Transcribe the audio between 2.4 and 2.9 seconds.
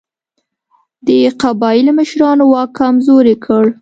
واک